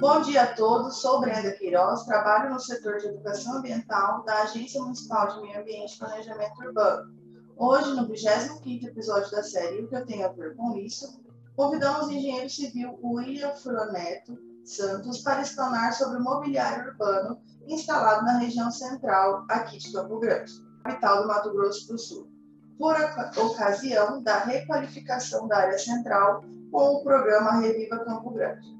Bom 0.00 0.20
dia 0.20 0.44
a 0.44 0.54
todos, 0.54 1.00
sou 1.00 1.20
Brenda 1.20 1.50
Queiroz, 1.50 2.04
trabalho 2.04 2.54
no 2.54 2.60
setor 2.60 2.98
de 2.98 3.08
educação 3.08 3.56
ambiental 3.56 4.22
da 4.22 4.42
Agência 4.42 4.80
Municipal 4.80 5.26
de 5.26 5.40
Meio 5.40 5.60
Ambiente 5.60 5.96
e 5.96 5.98
Planejamento 5.98 6.56
Urbano. 6.60 7.12
Hoje, 7.56 7.96
no 7.96 8.06
25º 8.06 8.84
episódio 8.84 9.28
da 9.32 9.42
série 9.42 9.82
O 9.82 9.88
que 9.88 9.96
eu 9.96 10.06
tenho 10.06 10.24
a 10.24 10.28
ver 10.28 10.54
com 10.54 10.76
isso, 10.76 11.20
convidamos 11.56 12.06
o 12.06 12.12
engenheiro 12.12 12.48
civil 12.48 12.96
William 13.02 13.52
Furoneto 13.56 14.38
Santos 14.64 15.18
para 15.22 15.42
explanar 15.42 15.92
sobre 15.92 16.18
o 16.18 16.22
mobiliário 16.22 16.90
urbano 16.92 17.42
instalado 17.66 18.24
na 18.24 18.38
região 18.38 18.70
central 18.70 19.46
aqui 19.50 19.78
de 19.78 19.92
Campo 19.92 20.20
Grande, 20.20 20.52
capital 20.84 21.22
do 21.22 21.28
Mato 21.28 21.52
Grosso 21.52 21.88
do 21.88 21.98
Sul, 21.98 22.30
por 22.78 22.94
ocasião 23.36 24.22
da 24.22 24.44
requalificação 24.44 25.48
da 25.48 25.56
área 25.56 25.78
central 25.78 26.44
com 26.70 26.94
o 26.94 27.02
programa 27.02 27.58
Reviva 27.58 28.04
Campo 28.04 28.30
Grande. 28.30 28.78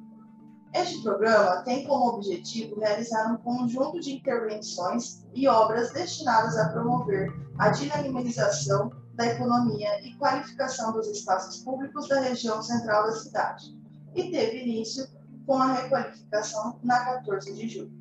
Este 0.74 1.02
programa 1.02 1.62
tem 1.62 1.86
como 1.86 2.14
objetivo 2.14 2.78
realizar 2.78 3.32
um 3.32 3.38
conjunto 3.38 4.00
de 4.00 4.12
intervenções 4.12 5.24
e 5.34 5.48
obras 5.48 5.92
destinadas 5.92 6.56
a 6.58 6.68
promover 6.68 7.32
a 7.58 7.70
dinamização 7.70 8.92
da 9.14 9.26
economia 9.26 10.00
e 10.06 10.14
qualificação 10.16 10.92
dos 10.92 11.08
espaços 11.08 11.62
públicos 11.64 12.08
da 12.08 12.20
região 12.20 12.62
central 12.62 13.04
da 13.04 13.12
cidade, 13.12 13.76
e 14.14 14.30
teve 14.30 14.62
início 14.62 15.08
com 15.46 15.56
a 15.56 15.72
requalificação 15.72 16.78
na 16.84 17.04
14 17.04 17.52
de 17.54 17.68
julho. 17.68 17.98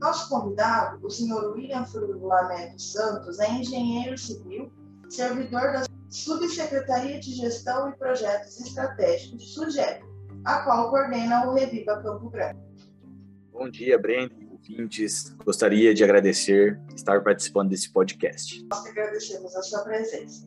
Nosso 0.00 0.28
convidado, 0.28 0.98
o 1.06 1.10
senhor 1.10 1.52
William 1.52 1.86
Frulamento 1.86 2.82
Santos, 2.82 3.38
é 3.38 3.50
engenheiro 3.52 4.18
civil, 4.18 4.70
servidor 5.08 5.72
da 5.72 5.84
Subsecretaria 6.10 7.18
de 7.20 7.32
Gestão 7.34 7.88
e 7.88 7.96
Projetos 7.96 8.60
Estratégicos, 8.60 9.54
SUGEP, 9.54 10.04
a 10.44 10.60
qual 10.60 10.90
coordena 10.90 11.46
o 11.46 11.54
Reviva 11.54 12.02
Campo 12.02 12.28
Grande. 12.28 12.58
Bom 13.52 13.70
dia, 13.70 13.98
Brenda 13.98 14.34
e 14.38 14.46
ouvintes. 14.46 15.30
Gostaria 15.44 15.94
de 15.94 16.04
agradecer 16.04 16.80
estar 16.94 17.22
participando 17.22 17.70
desse 17.70 17.90
podcast. 17.90 18.64
Nós 18.70 18.82
que 18.82 18.90
agradecemos 18.90 19.54
a 19.56 19.62
sua 19.62 19.82
presença. 19.82 20.46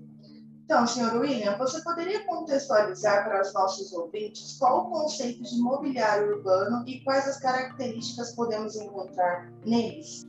Então, 0.66 0.85
senhor 0.85 1.16
William, 1.16 1.57
você 1.57 1.81
poderia 1.81 2.25
contextualizar 2.25 3.23
para 3.23 3.41
os 3.41 3.53
nossos 3.53 3.94
ouvintes 3.94 4.57
qual 4.59 4.88
o 4.88 4.89
conceito 4.91 5.41
de 5.41 5.57
mobiliário 5.61 6.35
urbano 6.35 6.83
e 6.85 7.00
quais 7.05 7.25
as 7.25 7.39
características 7.39 8.35
podemos 8.35 8.75
encontrar 8.75 9.50
neles? 9.66 10.27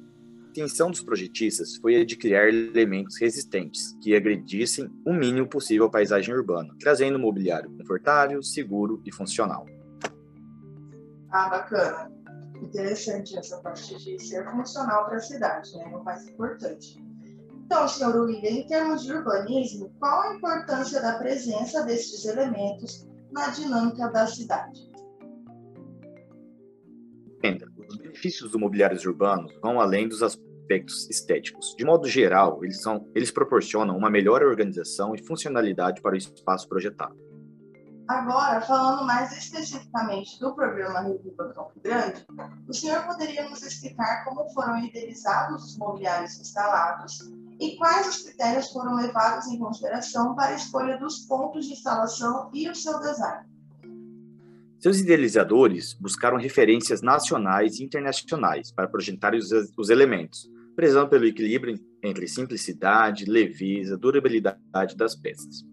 A 0.48 0.50
intenção 0.50 0.90
dos 0.90 1.02
projetistas 1.02 1.76
foi 1.76 1.96
a 1.96 2.04
de 2.06 2.16
criar 2.16 2.48
elementos 2.48 3.20
resistentes 3.20 3.94
que 4.02 4.16
agredissem 4.16 4.90
o 5.06 5.12
mínimo 5.12 5.46
possível 5.46 5.84
a 5.84 5.90
paisagem 5.90 6.34
urbana, 6.34 6.74
trazendo 6.80 7.18
um 7.18 7.20
mobiliário 7.20 7.70
confortável, 7.76 8.42
seguro 8.42 9.02
e 9.04 9.12
funcional. 9.12 9.66
Ah, 11.30 11.50
bacana. 11.50 12.10
Interessante 12.62 13.38
essa 13.38 13.58
parte 13.58 13.94
de 13.98 14.18
ser 14.18 14.50
funcional 14.50 15.04
para 15.04 15.18
a 15.18 15.20
cidade, 15.20 15.76
né? 15.76 15.84
É 15.92 15.96
o 15.96 16.02
mais 16.02 16.26
importante. 16.26 16.98
Então, 17.66 17.86
senhor 17.86 18.16
William, 18.16 18.48
em 18.48 18.66
termos 18.66 19.02
de 19.02 19.12
urbanismo, 19.12 19.92
qual 20.00 20.22
a 20.22 20.34
importância 20.34 21.02
da 21.02 21.18
presença 21.18 21.84
destes 21.84 22.24
elementos 22.24 23.06
na 23.30 23.48
dinâmica 23.48 24.08
da 24.08 24.26
cidade? 24.26 24.90
Os 27.88 27.96
benefícios 27.96 28.50
do 28.50 28.58
mobiliário 28.58 28.98
urbanos 29.06 29.52
vão 29.62 29.80
além 29.80 30.08
dos 30.08 30.22
aspectos 30.22 31.08
estéticos. 31.08 31.74
De 31.76 31.84
modo 31.84 32.06
geral, 32.08 32.62
eles, 32.64 32.82
são, 32.82 33.06
eles 33.14 33.30
proporcionam 33.30 33.96
uma 33.96 34.10
melhor 34.10 34.42
organização 34.42 35.14
e 35.14 35.22
funcionalidade 35.22 36.02
para 36.02 36.14
o 36.14 36.18
espaço 36.18 36.68
projetado. 36.68 37.16
Agora, 38.08 38.62
falando 38.62 39.04
mais 39.04 39.36
especificamente 39.36 40.40
do 40.40 40.54
programa 40.54 41.00
Reviva 41.00 41.52
Campo 41.52 41.72
Grande, 41.82 42.24
o 42.66 42.72
senhor 42.72 43.04
poderia 43.04 43.46
nos 43.50 43.62
explicar 43.62 44.24
como 44.24 44.48
foram 44.54 44.78
idealizados 44.78 45.62
os 45.62 45.76
mobiliários 45.76 46.40
instalados 46.40 47.18
e 47.60 47.76
quais 47.76 48.08
os 48.08 48.22
critérios 48.22 48.72
foram 48.72 48.94
levados 48.96 49.48
em 49.48 49.58
consideração 49.58 50.34
para 50.34 50.52
a 50.52 50.54
escolha 50.54 50.96
dos 50.96 51.26
pontos 51.26 51.66
de 51.66 51.74
instalação 51.74 52.50
e 52.54 52.66
o 52.70 52.74
seu 52.74 52.98
design? 52.98 53.46
Seus 54.78 55.00
idealizadores 55.00 55.92
buscaram 55.94 56.38
referências 56.38 57.02
nacionais 57.02 57.80
e 57.80 57.84
internacionais 57.84 58.70
para 58.70 58.86
projetar 58.86 59.34
os, 59.34 59.50
os 59.76 59.90
elementos, 59.90 60.48
prezando 60.76 61.08
pelo 61.08 61.26
equilíbrio 61.26 61.76
entre 62.00 62.28
simplicidade, 62.28 63.24
leveza, 63.24 63.98
durabilidade 63.98 64.96
das 64.96 65.16
peças. 65.16 65.66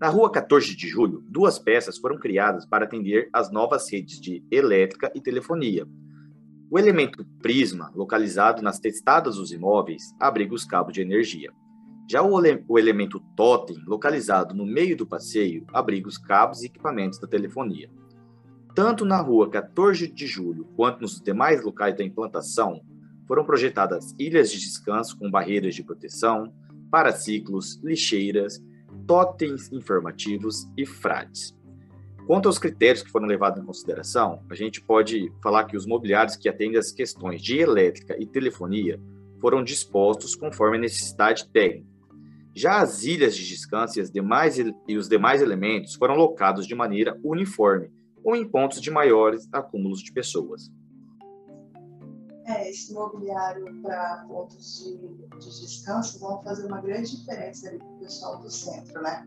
Na 0.00 0.08
rua 0.08 0.32
14 0.32 0.74
de 0.74 0.88
julho, 0.88 1.22
duas 1.28 1.58
peças 1.58 1.98
foram 1.98 2.18
criadas 2.18 2.64
para 2.64 2.86
atender 2.86 3.28
às 3.30 3.52
novas 3.52 3.92
redes 3.92 4.18
de 4.18 4.42
elétrica 4.50 5.12
e 5.14 5.20
telefonia. 5.20 5.86
O 6.70 6.78
elemento 6.78 7.26
prisma, 7.42 7.92
localizado 7.94 8.62
nas 8.62 8.78
testadas 8.78 9.36
dos 9.36 9.52
imóveis, 9.52 10.02
abriga 10.18 10.54
os 10.54 10.64
cabos 10.64 10.94
de 10.94 11.02
energia. 11.02 11.52
Já 12.10 12.22
o, 12.22 12.40
o 12.68 12.78
elemento 12.78 13.20
totem, 13.36 13.76
localizado 13.86 14.54
no 14.54 14.64
meio 14.64 14.96
do 14.96 15.06
passeio, 15.06 15.66
abriga 15.74 16.08
os 16.08 16.16
cabos 16.16 16.62
e 16.62 16.66
equipamentos 16.66 17.18
da 17.18 17.28
telefonia. 17.28 17.90
Tanto 18.76 19.06
na 19.06 19.18
rua 19.22 19.48
14 19.48 20.06
de 20.06 20.26
julho 20.26 20.66
quanto 20.76 21.00
nos 21.00 21.18
demais 21.18 21.64
locais 21.64 21.96
da 21.96 22.04
implantação, 22.04 22.82
foram 23.26 23.42
projetadas 23.42 24.14
ilhas 24.18 24.50
de 24.50 24.60
descanso 24.60 25.18
com 25.18 25.30
barreiras 25.30 25.74
de 25.74 25.82
proteção, 25.82 26.52
paraciclos, 26.90 27.80
lixeiras, 27.82 28.62
totens 29.06 29.72
informativos 29.72 30.68
e 30.76 30.84
frades. 30.84 31.56
Quanto 32.26 32.50
aos 32.50 32.58
critérios 32.58 33.02
que 33.02 33.10
foram 33.10 33.26
levados 33.26 33.62
em 33.62 33.64
consideração, 33.64 34.42
a 34.50 34.54
gente 34.54 34.82
pode 34.82 35.32
falar 35.42 35.64
que 35.64 35.76
os 35.76 35.86
mobiliários 35.86 36.36
que 36.36 36.46
atendem 36.46 36.78
às 36.78 36.92
questões 36.92 37.40
de 37.40 37.58
elétrica 37.58 38.14
e 38.20 38.26
telefonia 38.26 39.00
foram 39.40 39.64
dispostos 39.64 40.36
conforme 40.36 40.76
a 40.76 40.80
necessidade 40.80 41.48
técnica. 41.48 41.88
Já 42.54 42.82
as 42.82 43.04
ilhas 43.04 43.34
de 43.34 43.48
descanso 43.48 43.98
e, 43.98 44.02
demais, 44.02 44.58
e 44.58 44.98
os 44.98 45.08
demais 45.08 45.40
elementos 45.40 45.94
foram 45.94 46.14
locados 46.14 46.66
de 46.66 46.74
maneira 46.74 47.18
uniforme 47.24 47.90
ou 48.26 48.36
em 48.36 48.46
pontos 48.46 48.80
de 48.80 48.90
maiores 48.90 49.48
acúmulos 49.52 50.02
de 50.02 50.12
pessoas 50.12 50.70
é, 52.46 52.70
esse 52.70 52.92
mobiliário 52.92 53.64
para 53.82 54.24
pontos 54.28 54.84
de, 54.84 54.96
de, 54.96 55.60
descanso 55.60 56.20
vão 56.20 56.40
fazer 56.42 56.66
uma 56.66 56.80
grande 56.80 57.16
diferença 57.16 57.70
para 57.70 57.86
o 57.86 57.98
pessoal 57.98 58.40
do 58.40 58.50
centro, 58.50 59.02
né? 59.02 59.26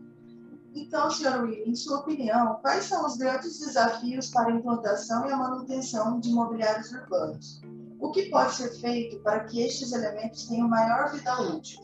Então, 0.74 1.10
senhor 1.10 1.42
William, 1.42 1.66
em 1.66 1.74
sua 1.74 1.98
opinião, 1.98 2.54
quais 2.62 2.84
são 2.84 3.04
os 3.04 3.16
grandes 3.16 3.58
desafios 3.58 4.28
para 4.28 4.48
a 4.48 4.52
implantação 4.52 5.26
e 5.26 5.32
a 5.32 5.36
manutenção 5.36 6.18
de 6.20 6.30
mobiliários 6.30 6.92
urbanos? 6.92 7.60
O 7.98 8.10
que 8.10 8.30
pode 8.30 8.54
ser 8.54 8.70
feito 8.80 9.18
para 9.20 9.44
que 9.44 9.60
estes 9.60 9.92
elementos 9.92 10.46
tenham 10.46 10.68
maior 10.68 11.12
vida 11.12 11.42
útil? 11.42 11.80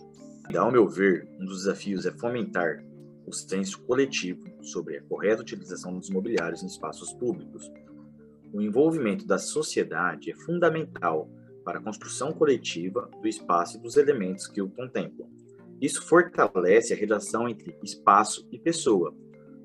Ao 0.56 0.70
meu 0.70 0.88
ver, 0.88 1.28
um 1.38 1.44
dos 1.44 1.64
desafios 1.64 2.06
é 2.06 2.12
fomentar 2.12 2.82
o 3.26 3.32
senso 3.32 3.82
coletivo 3.82 4.42
sobre 4.62 4.98
a 4.98 5.02
correta 5.02 5.42
utilização 5.42 5.98
dos 5.98 6.10
mobiliários 6.10 6.62
em 6.62 6.66
espaços 6.66 7.12
públicos, 7.12 7.70
o 8.52 8.60
envolvimento 8.60 9.26
da 9.26 9.38
sociedade 9.38 10.30
é 10.30 10.34
fundamental 10.34 11.28
para 11.64 11.78
a 11.78 11.82
construção 11.82 12.32
coletiva 12.32 13.10
do 13.20 13.26
espaço 13.26 13.76
e 13.76 13.80
dos 13.80 13.96
elementos 13.96 14.46
que 14.46 14.62
o 14.62 14.70
contemplam. 14.70 15.28
Isso 15.80 16.02
fortalece 16.02 16.94
a 16.94 16.96
relação 16.96 17.48
entre 17.48 17.76
espaço 17.82 18.46
e 18.50 18.58
pessoa, 18.58 19.14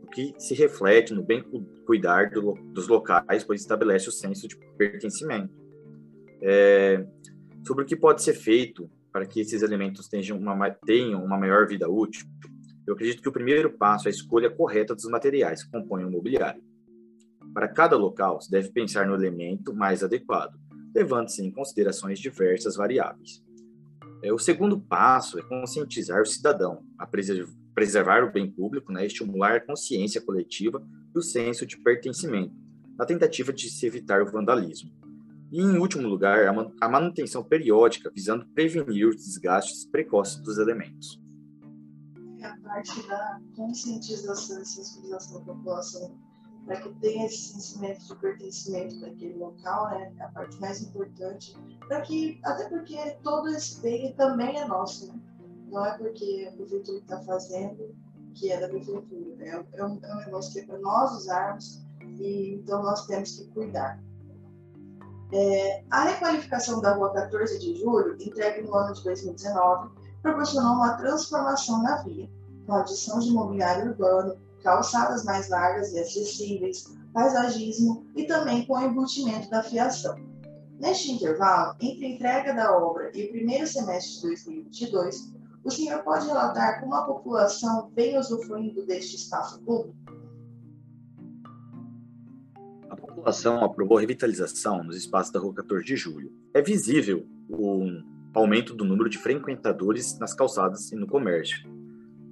o 0.04 0.08
que 0.08 0.34
se 0.38 0.54
reflete 0.56 1.14
no 1.14 1.24
bem 1.24 1.44
cuidar 1.86 2.32
do, 2.32 2.54
dos 2.74 2.88
locais, 2.88 3.44
pois 3.44 3.62
estabelece 3.62 4.10
o 4.10 4.12
senso 4.12 4.48
de 4.48 4.58
pertencimento. 4.78 5.54
É, 6.42 7.06
sobre 7.66 7.84
o 7.84 7.86
que 7.86 7.96
pode 7.96 8.24
ser 8.24 8.34
feito 8.34 8.90
para 9.12 9.26
que 9.26 9.40
esses 9.40 9.62
elementos 9.62 10.08
tenham 10.08 10.38
uma, 10.38 10.70
tenham 10.70 11.24
uma 11.24 11.38
maior 11.38 11.68
vida 11.68 11.90
útil, 11.90 12.26
eu 12.92 12.96
acredito 12.96 13.22
que 13.22 13.30
o 13.30 13.32
primeiro 13.32 13.72
passo 13.72 14.08
é 14.08 14.12
a 14.12 14.14
escolha 14.14 14.50
correta 14.50 14.94
dos 14.94 15.06
materiais 15.06 15.64
que 15.64 15.72
compõem 15.72 16.04
o 16.04 16.12
mobiliário. 16.12 16.62
Para 17.54 17.70
cada 17.70 17.96
local, 17.96 18.42
se 18.42 18.52
deve 18.52 18.70
pensar 18.70 19.08
no 19.08 19.16
elemento 19.16 19.74
mais 19.74 20.04
adequado, 20.04 20.60
levando-se 20.94 21.42
em 21.42 21.50
considerações 21.50 22.20
diversas 22.20 22.76
variáveis. 22.76 23.42
É, 24.22 24.34
o 24.34 24.38
segundo 24.38 24.78
passo 24.78 25.40
é 25.40 25.42
conscientizar 25.42 26.22
o 26.22 26.26
cidadão 26.26 26.84
a 26.98 27.08
preservar 27.08 28.26
o 28.26 28.32
bem 28.32 28.52
público, 28.52 28.92
né, 28.92 29.06
estimular 29.06 29.56
a 29.56 29.62
consciência 29.62 30.20
coletiva 30.20 30.86
e 31.16 31.18
o 31.18 31.22
senso 31.22 31.66
de 31.66 31.78
pertencimento, 31.78 32.54
na 32.98 33.06
tentativa 33.06 33.54
de 33.54 33.70
se 33.70 33.86
evitar 33.88 34.22
o 34.22 34.30
vandalismo. 34.30 34.92
E, 35.50 35.62
em 35.62 35.78
último 35.78 36.10
lugar, 36.10 36.46
a 36.80 36.90
manutenção 36.90 37.42
periódica, 37.42 38.12
visando 38.14 38.46
prevenir 38.54 39.08
os 39.08 39.16
desgastes 39.16 39.86
precoces 39.86 40.42
dos 40.42 40.58
elementos. 40.58 41.21
É 42.42 42.48
a 42.48 42.58
parte 42.58 43.08
da 43.08 43.40
conscientização 43.56 44.62
e 44.62 44.66
sensibilização 44.66 45.40
da 45.40 45.54
população 45.54 46.18
para 46.66 46.82
que 46.82 46.90
tenha 46.96 47.26
esse 47.26 47.60
sentimento 47.60 48.06
de 48.06 48.16
pertencimento 48.16 49.00
daquele 49.00 49.38
local, 49.38 49.90
né? 49.90 50.14
É 50.18 50.24
a 50.24 50.30
parte 50.30 50.60
mais 50.60 50.82
importante, 50.82 51.56
para 51.88 52.02
que, 52.02 52.40
até 52.44 52.70
porque 52.70 52.98
todo 53.24 53.50
esse 53.50 53.82
bem 53.82 54.14
também 54.14 54.60
é 54.60 54.66
nosso, 54.66 55.08
né? 55.08 55.20
Não 55.70 55.86
é 55.86 55.98
porque 55.98 56.50
a 56.52 56.56
prefeitura 56.56 56.98
está 57.00 57.22
fazendo 57.22 57.96
que 58.36 58.52
é 58.52 58.60
da 58.60 58.68
prefeitura, 58.68 59.36
né? 59.36 59.66
é, 59.74 59.86
um, 59.86 60.00
é 60.04 60.16
um 60.16 60.18
negócio 60.18 60.54
que 60.54 60.60
é 60.60 60.66
para 60.66 60.80
nós 60.80 61.12
usarmos 61.12 61.84
e 62.02 62.56
então 62.56 62.82
nós 62.82 63.06
temos 63.06 63.38
que 63.38 63.48
cuidar. 63.50 64.02
É, 65.34 65.84
a 65.90 66.04
requalificação 66.04 66.82
da 66.82 66.94
Rua 66.94 67.14
14 67.14 67.60
de 67.60 67.80
Julho, 67.80 68.16
entregue 68.20 68.62
no 68.64 68.76
ano 68.76 68.94
de 68.94 69.04
2019, 69.04 70.01
proporcionou 70.22 70.76
uma 70.76 70.94
transformação 70.98 71.82
na 71.82 72.02
via, 72.04 72.30
com 72.66 72.74
adição 72.74 73.20
de 73.20 73.32
mobiliário 73.32 73.92
urbano, 73.92 74.38
calçadas 74.64 75.24
mais 75.24 75.50
largas 75.50 75.92
e 75.94 76.00
acessíveis, 76.00 76.86
paisagismo 77.14 78.06
e 78.16 78.26
também 78.26 78.66
com 78.66 78.74
o 78.74 78.82
embutimento 78.82 79.50
da 79.50 79.64
fiação. 79.64 80.16
Neste 80.80 81.12
intervalo, 81.12 81.76
entre 81.80 82.06
a 82.06 82.10
entrega 82.10 82.54
da 82.54 82.76
obra 82.76 83.12
e 83.14 83.26
o 83.26 83.32
primeiro 83.32 83.68
semestre 83.68 84.16
de 84.16 84.22
2022, 84.22 85.34
o 85.64 85.70
senhor 85.70 86.04
pode 86.04 86.26
relatar 86.26 86.80
como 86.80 86.96
a 86.96 87.06
população 87.06 87.92
vem 87.96 88.18
usufruindo 88.18 88.86
deste 88.86 89.16
espaço 89.16 89.62
público? 89.62 89.96
A 92.90 92.96
população 92.96 93.64
aprovou 93.64 93.98
a 93.98 94.02
revitalização 94.02 94.84
nos 94.84 94.96
espaços 94.96 95.32
da 95.32 95.40
Rua 95.40 95.54
14 95.54 95.86
de 95.86 95.96
Julho. 95.96 96.32
É 96.54 96.62
visível 96.62 97.28
o 97.48 97.86
aumento 98.34 98.74
do 98.74 98.86
número 98.86 99.10
de 99.10 99.18
frequentadores 99.18 100.18
nas 100.20 100.34
calçadas 100.34 100.92
e 100.92 100.96
no 100.96 101.08
comércio. 101.08 101.70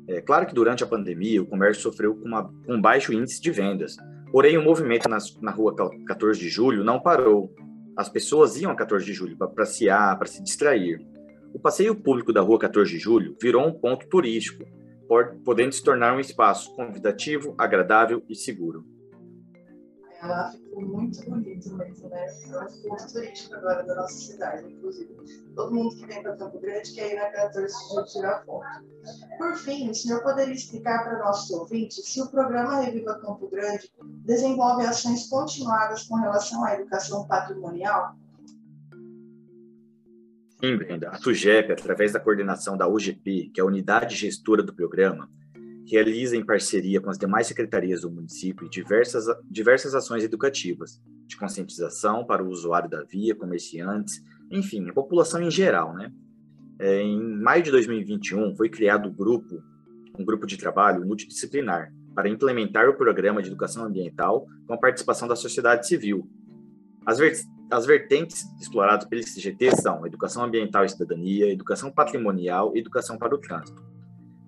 É 0.08 0.22
claro 0.22 0.46
que 0.46 0.54
durante 0.54 0.84
a 0.84 0.88
pandemia 0.88 1.42
o 1.42 1.46
comércio 1.46 1.84
sofreu 1.84 2.16
com, 2.16 2.28
uma, 2.28 2.46
com 2.46 2.74
um 2.74 2.82
baixo 2.82 3.14
índice 3.14 3.42
de 3.42 3.52
vendas, 3.52 3.98
porém 4.32 4.58
o 4.58 4.64
movimento 4.64 5.08
nas, 5.08 5.36
na 5.40 5.52
Rua 5.52 5.76
14 6.08 6.40
de 6.40 6.50
Julho 6.50 6.84
não 6.84 7.00
parou. 7.00 7.54
As 7.96 8.10
pessoas 8.10 8.60
iam 8.60 8.72
a 8.72 8.76
14 8.76 9.06
de 9.06 9.14
Julho 9.14 9.38
para 9.38 9.48
passear, 9.48 10.18
para 10.18 10.28
se 10.28 10.42
distrair. 10.42 11.06
O 11.54 11.60
passeio 11.60 11.96
público 11.96 12.32
da 12.32 12.42
Rua 12.42 12.58
14 12.58 12.90
de 12.90 12.98
Julho 12.98 13.36
virou 13.42 13.68
um 13.68 13.74
ponto 13.74 14.08
turístico, 14.08 14.64
podendo 15.44 15.74
se 15.74 15.84
tornar 15.84 16.16
um 16.16 16.20
espaço 16.20 16.74
convidativo, 16.76 17.54
agradável 17.58 18.24
e 18.30 18.36
seguro. 18.36 18.86
Ela 20.22 20.52
ficou 20.52 20.82
muito 20.82 21.30
bonito 21.30 21.74
mesmo, 21.76 22.10
né? 22.10 22.26
É 22.26 22.60
um 22.60 22.90
ponto 22.90 23.14
turístico 23.14 23.56
agora 23.56 23.84
da 23.84 23.96
nossa 23.96 24.14
cidade, 24.14 24.68
inclusive. 24.68 25.16
Todo 25.56 25.74
mundo 25.74 25.96
que 25.96 26.06
vem 26.06 26.22
para 26.22 26.36
Campo 26.36 26.60
Grande 26.60 26.94
quer 26.94 27.14
ir 27.14 27.16
na 27.16 27.30
14 27.30 27.74
de 27.74 28.12
tirar 28.12 28.44
foto. 28.44 28.66
Por 29.38 29.56
fim, 29.56 29.90
o 29.90 29.96
senhor 29.96 30.22
poderia 30.22 30.54
explicar 30.54 31.04
para 31.06 31.20
nossos 31.20 31.50
ouvintes 31.52 32.06
se 32.06 32.22
o 32.22 32.28
programa 32.28 32.82
Reviva 32.82 33.18
Campo 33.20 33.50
Grande 33.50 33.90
desenvolve 34.26 34.86
ações 34.86 35.28
continuadas 35.30 36.04
com 36.04 36.16
relação 36.16 36.66
à 36.66 36.76
educação 36.76 37.26
patrimonial? 37.26 38.16
Sim, 40.60 40.76
Brenda. 40.76 41.10
A 41.10 41.18
SUGEP, 41.18 41.72
através 41.72 42.12
da 42.12 42.20
coordenação 42.20 42.76
da 42.76 42.86
UGP, 42.86 43.52
que 43.54 43.62
é 43.62 43.64
a 43.64 43.66
unidade 43.66 44.16
gestora 44.18 44.62
do 44.62 44.76
programa, 44.76 45.30
realiza 45.90 46.38
em 46.38 46.46
parceria 46.46 47.02
com 47.02 47.10
as 47.10 47.18
demais 47.18 47.48
secretarias 47.48 48.02
do 48.02 48.12
município 48.12 48.70
diversas, 48.70 49.26
diversas 49.50 49.96
ações 49.96 50.24
educativas, 50.24 51.02
de 51.26 51.36
conscientização 51.36 52.26
para 52.26 52.44
o 52.44 52.50
usuário 52.50 52.90
da 52.90 53.04
via, 53.04 53.36
comerciantes, 53.36 54.22
enfim, 54.52 54.90
a 54.90 54.94
população 54.94 55.42
em 55.42 55.52
geral, 55.52 55.94
né? 55.94 56.12
É, 56.80 57.02
em 57.02 57.20
maio 57.20 57.62
de 57.62 57.72
2021, 57.72 58.56
foi 58.56 58.70
criado 58.70 59.10
um 59.10 59.14
grupo, 59.14 59.62
um 60.18 60.24
grupo 60.24 60.48
de 60.48 60.58
trabalho 60.58 61.06
multidisciplinar 61.06 61.92
para 62.16 62.30
implementar 62.30 62.90
o 62.90 62.96
programa 62.96 63.42
de 63.42 63.50
educação 63.50 63.86
ambiental 63.86 64.48
com 64.66 64.74
a 64.74 64.78
participação 64.78 65.28
da 65.28 65.36
sociedade 65.36 65.88
civil. 65.88 66.28
As, 67.06 67.20
as 67.72 67.86
vertentes 67.86 68.46
exploradas 68.60 69.06
pelo 69.06 69.22
CGT 69.22 69.76
são 69.76 70.06
educação 70.06 70.44
ambiental 70.44 70.86
e 70.86 70.90
cidadania, 70.90 71.52
educação 71.52 71.92
patrimonial 71.92 72.76
e 72.76 72.80
educação 72.80 73.18
para 73.18 73.36
o 73.36 73.38
trânsito. 73.38 73.84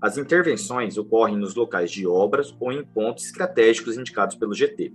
As 0.01 0.17
intervenções 0.17 0.97
ocorrem 0.97 1.37
nos 1.37 1.53
locais 1.53 1.91
de 1.91 2.07
obras 2.07 2.55
ou 2.59 2.71
em 2.71 2.83
pontos 2.83 3.25
estratégicos 3.25 3.97
indicados 3.97 4.35
pelo 4.35 4.55
GT. 4.55 4.91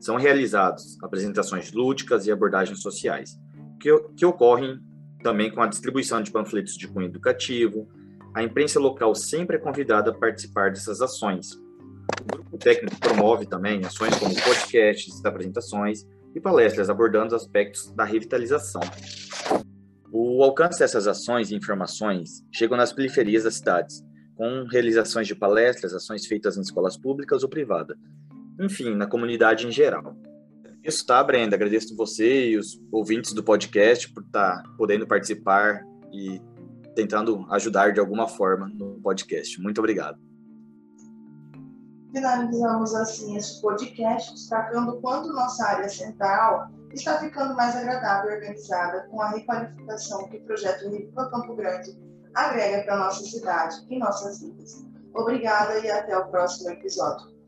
São 0.00 0.16
realizadas 0.16 0.98
apresentações 1.00 1.70
lúdicas 1.72 2.26
e 2.26 2.32
abordagens 2.32 2.82
sociais, 2.82 3.38
que, 3.78 3.96
que 4.16 4.26
ocorrem 4.26 4.80
também 5.22 5.52
com 5.52 5.62
a 5.62 5.68
distribuição 5.68 6.20
de 6.20 6.32
panfletos 6.32 6.74
de 6.74 6.88
cunho 6.88 7.06
educativo. 7.06 7.88
A 8.34 8.42
imprensa 8.42 8.80
local 8.80 9.14
sempre 9.14 9.56
é 9.56 9.60
convidada 9.60 10.10
a 10.10 10.14
participar 10.14 10.70
dessas 10.70 11.00
ações. 11.00 11.52
O 11.52 12.32
grupo 12.32 12.58
técnico 12.58 12.98
promove 12.98 13.46
também 13.46 13.84
ações 13.84 14.16
como 14.16 14.34
podcasts, 14.34 15.24
apresentações 15.24 16.04
e 16.34 16.40
palestras 16.40 16.90
abordando 16.90 17.36
aspectos 17.36 17.92
da 17.92 18.02
revitalização. 18.02 18.82
O 20.10 20.42
alcance 20.42 20.80
dessas 20.80 21.06
ações 21.06 21.52
e 21.52 21.54
informações 21.54 22.44
chegam 22.52 22.76
nas 22.76 22.92
periferias 22.92 23.44
das 23.44 23.54
cidades, 23.54 24.02
com 24.40 24.64
realizações 24.64 25.26
de 25.26 25.34
palestras, 25.34 25.92
ações 25.92 26.24
feitas 26.24 26.56
em 26.56 26.62
escolas 26.62 26.96
públicas 26.96 27.42
ou 27.42 27.48
privadas, 27.50 27.94
enfim, 28.58 28.94
na 28.94 29.06
comunidade 29.06 29.66
em 29.66 29.70
geral. 29.70 30.16
Isso 30.82 31.04
tá, 31.04 31.22
Brenda. 31.22 31.56
Agradeço 31.56 31.94
você 31.94 32.48
e 32.48 32.56
os 32.56 32.80
ouvintes 32.90 33.34
do 33.34 33.44
podcast 33.44 34.10
por 34.10 34.22
estar 34.22 34.62
tá 34.62 34.70
podendo 34.78 35.06
participar 35.06 35.82
e 36.10 36.40
tentando 36.96 37.46
ajudar 37.50 37.92
de 37.92 38.00
alguma 38.00 38.26
forma 38.26 38.66
no 38.66 38.98
podcast. 39.02 39.60
Muito 39.60 39.76
obrigado. 39.76 40.18
Finalizamos 42.10 42.94
assim 42.94 43.36
este 43.36 43.60
podcast, 43.60 44.32
destacando 44.32 44.92
o 44.92 45.00
quanto 45.02 45.34
nossa 45.34 45.66
área 45.66 45.88
central 45.90 46.70
está 46.94 47.18
ficando 47.18 47.54
mais 47.54 47.76
agradável 47.76 48.30
e 48.30 48.34
organizada 48.36 49.06
com 49.10 49.20
a 49.20 49.32
requalificação 49.32 50.26
que 50.30 50.38
o 50.38 50.44
projeto 50.44 50.88
Ripa 50.88 51.30
Campo 51.30 51.54
Grande 51.54 51.90
agrega 52.34 52.84
para 52.84 52.98
nossa 52.98 53.24
cidade 53.24 53.76
e 53.88 53.98
nossas 53.98 54.40
vidas. 54.40 54.84
Obrigada 55.14 55.78
e 55.80 55.90
até 55.90 56.16
o 56.16 56.28
próximo 56.28 56.70
episódio. 56.70 57.39